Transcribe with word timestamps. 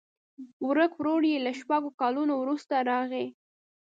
ورک 0.67 0.91
ورور 0.99 1.21
یې 1.31 1.37
له 1.45 1.51
شپږو 1.59 1.89
کلونو 2.01 2.33
وروسته 2.37 2.75
راغی. 2.89 3.25